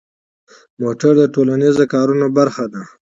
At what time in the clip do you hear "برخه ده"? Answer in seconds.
2.37-2.81